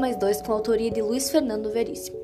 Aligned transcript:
mais 0.00 0.16
2 0.16 0.42
com 0.42 0.52
a 0.52 0.54
autoria 0.54 0.90
de 0.90 1.02
Luiz 1.02 1.30
Fernando 1.30 1.70
Veríssimo. 1.70 2.18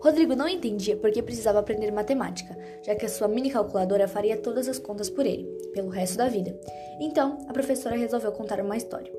Rodrigo 0.00 0.36
não 0.36 0.48
entendia 0.48 0.96
por 0.96 1.10
que 1.10 1.22
precisava 1.22 1.58
aprender 1.58 1.90
matemática, 1.90 2.56
já 2.82 2.94
que 2.94 3.06
a 3.06 3.08
sua 3.08 3.28
mini 3.28 3.50
calculadora 3.50 4.06
faria 4.06 4.36
todas 4.36 4.68
as 4.68 4.78
contas 4.78 5.08
por 5.08 5.24
ele, 5.26 5.44
pelo 5.72 5.88
resto 5.88 6.16
da 6.16 6.28
vida. 6.28 6.58
Então, 7.00 7.38
a 7.48 7.52
professora 7.52 7.96
resolveu 7.96 8.30
contar 8.32 8.60
uma 8.60 8.76
história. 8.76 9.12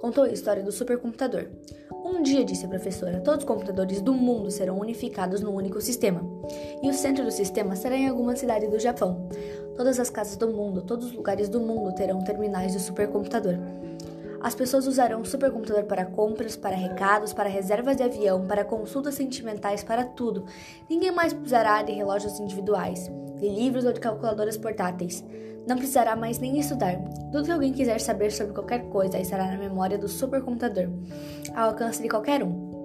Contou 0.00 0.24
a 0.24 0.28
história 0.28 0.62
do 0.62 0.72
supercomputador. 0.72 1.46
Um 1.90 2.22
dia, 2.22 2.44
disse 2.44 2.66
a 2.66 2.68
professora, 2.68 3.20
todos 3.20 3.40
os 3.40 3.48
computadores 3.48 4.00
do 4.00 4.12
mundo 4.12 4.50
serão 4.50 4.78
unificados 4.78 5.40
num 5.40 5.54
único 5.54 5.80
sistema. 5.80 6.22
E 6.82 6.88
o 6.88 6.94
centro 6.94 7.24
do 7.24 7.30
sistema 7.30 7.74
será 7.74 7.96
em 7.96 8.08
alguma 8.08 8.36
cidade 8.36 8.68
do 8.68 8.78
Japão. 8.78 9.28
Todas 9.76 9.98
as 9.98 10.10
casas 10.10 10.36
do 10.36 10.48
mundo, 10.48 10.82
todos 10.82 11.06
os 11.06 11.12
lugares 11.12 11.48
do 11.48 11.60
mundo 11.60 11.94
terão 11.94 12.22
terminais 12.22 12.72
de 12.72 12.80
supercomputador. 12.80 13.54
As 14.40 14.54
pessoas 14.54 14.86
usarão 14.86 15.20
o 15.20 15.24
supercomputador 15.24 15.84
para 15.84 16.04
compras, 16.04 16.56
para 16.56 16.76
recados, 16.76 17.32
para 17.32 17.48
reservas 17.48 17.96
de 17.96 18.02
avião, 18.02 18.46
para 18.46 18.64
consultas 18.64 19.14
sentimentais, 19.14 19.82
para 19.82 20.04
tudo. 20.04 20.44
Ninguém 20.88 21.10
mais 21.10 21.32
precisará 21.32 21.82
de 21.82 21.92
relógios 21.92 22.38
individuais, 22.38 23.10
de 23.38 23.48
livros 23.48 23.84
ou 23.84 23.92
de 23.92 24.00
calculadoras 24.00 24.56
portáteis. 24.56 25.24
Não 25.66 25.76
precisará 25.76 26.14
mais 26.14 26.38
nem 26.38 26.58
estudar. 26.60 26.96
Tudo 27.32 27.44
que 27.44 27.50
alguém 27.50 27.72
quiser 27.72 28.00
saber 28.00 28.30
sobre 28.30 28.52
qualquer 28.52 28.88
coisa 28.88 29.18
estará 29.18 29.46
na 29.46 29.58
memória 29.58 29.98
do 29.98 30.08
supercomputador, 30.08 30.88
ao 31.54 31.70
alcance 31.70 32.00
de 32.00 32.08
qualquer 32.08 32.42
um. 32.44 32.76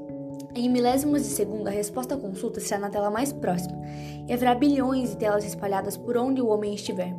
Em 0.54 0.68
milésimos 0.68 1.22
de 1.22 1.30
segundo, 1.30 1.68
a 1.68 1.72
resposta 1.72 2.16
à 2.16 2.18
consulta 2.18 2.60
será 2.60 2.82
na 2.82 2.90
tela 2.90 3.10
mais 3.10 3.32
próxima, 3.32 3.80
e 4.28 4.34
haverá 4.34 4.54
bilhões 4.54 5.12
de 5.12 5.18
telas 5.18 5.46
espalhadas 5.46 5.96
por 5.96 6.18
onde 6.18 6.42
o 6.42 6.48
homem 6.48 6.74
estiver, 6.74 7.16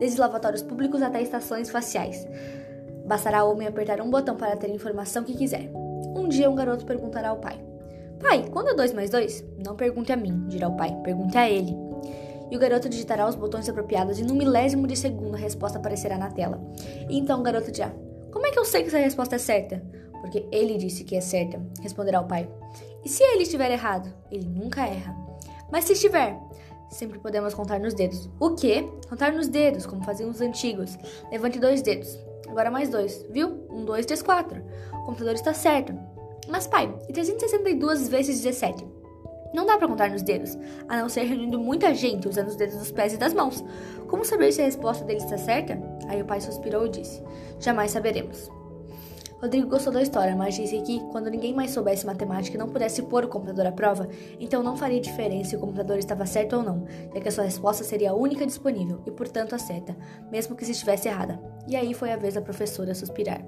desde 0.00 0.18
lavatórios 0.18 0.62
públicos 0.62 1.00
até 1.00 1.22
estações 1.22 1.70
faciais. 1.70 2.26
Bastará 3.12 3.40
ao 3.40 3.52
homem 3.52 3.68
apertar 3.68 4.00
um 4.00 4.08
botão 4.08 4.34
para 4.38 4.56
ter 4.56 4.68
a 4.68 4.74
informação 4.74 5.22
que 5.22 5.34
quiser. 5.34 5.70
Um 6.16 6.30
dia, 6.30 6.48
um 6.48 6.54
garoto 6.54 6.86
perguntará 6.86 7.28
ao 7.28 7.36
pai: 7.36 7.62
Pai, 8.18 8.48
quando 8.50 8.68
é 8.68 8.74
2 8.74 8.94
mais 8.94 9.10
2? 9.10 9.44
Não 9.62 9.76
pergunte 9.76 10.10
a 10.10 10.16
mim, 10.16 10.46
dirá 10.48 10.66
o 10.66 10.78
pai, 10.78 10.96
pergunte 11.04 11.36
a 11.36 11.46
ele. 11.46 11.76
E 12.50 12.56
o 12.56 12.58
garoto 12.58 12.88
digitará 12.88 13.28
os 13.28 13.34
botões 13.34 13.68
apropriados 13.68 14.18
e, 14.18 14.22
num 14.22 14.34
milésimo 14.34 14.86
de 14.86 14.96
segundo, 14.96 15.34
a 15.34 15.38
resposta 15.38 15.76
aparecerá 15.76 16.16
na 16.16 16.30
tela. 16.30 16.58
E 17.06 17.18
então 17.18 17.40
o 17.40 17.42
garoto 17.42 17.70
dirá: 17.70 17.92
Como 18.32 18.46
é 18.46 18.50
que 18.50 18.58
eu 18.58 18.64
sei 18.64 18.80
que 18.80 18.88
essa 18.88 18.96
resposta 18.96 19.36
é 19.36 19.38
certa? 19.38 19.82
Porque 20.22 20.46
ele 20.50 20.78
disse 20.78 21.04
que 21.04 21.14
é 21.14 21.20
certa, 21.20 21.60
responderá 21.82 22.18
o 22.18 22.26
pai. 22.26 22.48
E 23.04 23.10
se 23.10 23.22
ele 23.22 23.42
estiver 23.42 23.70
errado? 23.70 24.10
Ele 24.30 24.48
nunca 24.48 24.86
erra. 24.86 25.14
Mas 25.70 25.84
se 25.84 25.92
estiver, 25.92 26.34
sempre 26.88 27.18
podemos 27.18 27.52
contar 27.52 27.78
nos 27.78 27.92
dedos. 27.92 28.30
O 28.40 28.54
quê? 28.54 28.88
Contar 29.06 29.34
nos 29.34 29.48
dedos, 29.48 29.84
como 29.84 30.02
faziam 30.02 30.30
os 30.30 30.40
antigos. 30.40 30.96
Levante 31.30 31.60
dois 31.60 31.82
dedos. 31.82 32.31
Agora 32.52 32.70
mais 32.70 32.90
dois, 32.90 33.24
viu? 33.30 33.66
Um, 33.70 33.82
dois, 33.82 34.04
três, 34.04 34.20
quatro. 34.20 34.62
O 34.92 35.06
computador 35.06 35.32
está 35.32 35.54
certo. 35.54 35.94
Mas, 36.46 36.66
pai, 36.66 36.94
e 37.08 37.12
362 37.12 38.08
vezes 38.08 38.42
17? 38.42 38.86
Não 39.54 39.64
dá 39.64 39.78
para 39.78 39.88
contar 39.88 40.10
nos 40.10 40.20
dedos, 40.20 40.58
a 40.86 40.98
não 40.98 41.08
ser 41.08 41.22
reunindo 41.22 41.58
muita 41.58 41.94
gente 41.94 42.28
usando 42.28 42.48
os 42.48 42.56
dedos 42.56 42.76
dos 42.76 42.92
pés 42.92 43.14
e 43.14 43.16
das 43.16 43.32
mãos. 43.32 43.64
Como 44.06 44.22
saber 44.22 44.52
se 44.52 44.60
a 44.60 44.66
resposta 44.66 45.02
dele 45.02 45.20
está 45.20 45.38
certa? 45.38 45.80
Aí 46.08 46.20
o 46.20 46.26
pai 46.26 46.42
suspirou 46.42 46.84
e 46.84 46.90
disse: 46.90 47.22
Jamais 47.58 47.90
saberemos. 47.90 48.50
Rodrigo 49.42 49.68
gostou 49.68 49.92
da 49.92 50.00
história, 50.00 50.36
mas 50.36 50.54
disse 50.54 50.80
que, 50.82 51.00
quando 51.10 51.28
ninguém 51.28 51.52
mais 51.52 51.72
soubesse 51.72 52.06
matemática 52.06 52.56
e 52.56 52.58
não 52.58 52.68
pudesse 52.68 53.02
pôr 53.02 53.24
o 53.24 53.28
computador 53.28 53.66
à 53.66 53.72
prova, 53.72 54.08
então 54.38 54.62
não 54.62 54.76
faria 54.76 55.00
diferença 55.00 55.50
se 55.50 55.56
o 55.56 55.58
computador 55.58 55.98
estava 55.98 56.24
certo 56.26 56.58
ou 56.58 56.62
não, 56.62 56.86
já 57.12 57.20
que 57.20 57.28
a 57.28 57.32
sua 57.32 57.42
resposta 57.42 57.82
seria 57.82 58.12
a 58.12 58.14
única 58.14 58.46
disponível 58.46 59.02
e, 59.04 59.10
portanto, 59.10 59.52
a 59.56 59.58
certa, 59.58 59.96
mesmo 60.30 60.54
que 60.54 60.64
se 60.64 60.70
estivesse 60.70 61.08
errada. 61.08 61.42
E 61.66 61.74
aí 61.74 61.92
foi 61.92 62.12
a 62.12 62.16
vez 62.16 62.34
da 62.34 62.40
professora 62.40 62.94
suspirar. 62.94 63.44